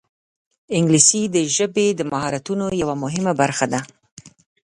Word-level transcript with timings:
انګلیسي 0.77 1.21
د 1.35 1.37
ژبې 1.55 1.87
د 1.93 2.01
مهارتونو 2.11 2.65
یوه 2.81 2.95
مهمه 3.03 3.33
برخه 3.41 3.65
ده 3.71 3.79